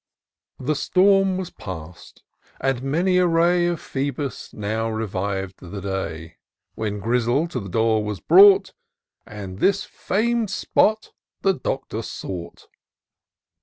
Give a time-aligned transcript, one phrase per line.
[0.59, 2.23] The storm was past,
[2.59, 6.37] and many a ray Of Phoebus now reviv'd the day,
[6.73, 8.73] When Grizzle to the door was brought.
[9.27, 11.11] And this fam'd spot
[11.43, 12.67] the Doctor sought.